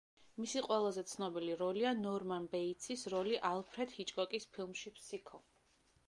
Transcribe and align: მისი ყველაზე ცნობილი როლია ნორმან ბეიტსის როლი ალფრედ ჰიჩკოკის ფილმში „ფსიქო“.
მისი 0.43 0.61
ყველაზე 0.67 1.01
ცნობილი 1.09 1.57
როლია 1.59 1.91
ნორმან 1.99 2.47
ბეიტსის 2.53 3.03
როლი 3.15 3.37
ალფრედ 3.51 3.93
ჰიჩკოკის 3.99 4.49
ფილმში 4.57 4.93
„ფსიქო“. 4.97 5.41